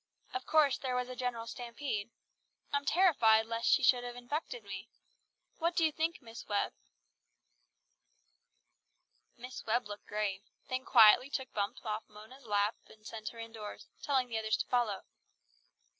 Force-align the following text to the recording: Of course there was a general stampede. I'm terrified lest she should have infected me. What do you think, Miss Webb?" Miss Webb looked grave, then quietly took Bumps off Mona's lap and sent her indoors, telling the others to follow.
Of 0.33 0.47
course 0.47 0.79
there 0.79 0.95
was 0.95 1.09
a 1.09 1.15
general 1.15 1.45
stampede. 1.45 2.09
I'm 2.73 2.85
terrified 2.85 3.45
lest 3.45 3.69
she 3.69 3.83
should 3.83 4.03
have 4.03 4.15
infected 4.15 4.63
me. 4.63 4.89
What 5.59 5.75
do 5.75 5.85
you 5.85 5.91
think, 5.91 6.23
Miss 6.23 6.43
Webb?" 6.47 6.73
Miss 9.37 9.63
Webb 9.67 9.85
looked 9.87 10.07
grave, 10.07 10.41
then 10.69 10.85
quietly 10.85 11.29
took 11.29 11.53
Bumps 11.53 11.85
off 11.85 12.09
Mona's 12.09 12.47
lap 12.47 12.77
and 12.87 13.05
sent 13.05 13.29
her 13.29 13.37
indoors, 13.37 13.89
telling 14.01 14.27
the 14.27 14.39
others 14.39 14.57
to 14.57 14.65
follow. 14.65 15.03